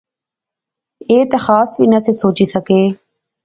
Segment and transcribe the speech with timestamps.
[1.09, 2.81] ایہہ تہ خاص وی نہسے سوچی سکے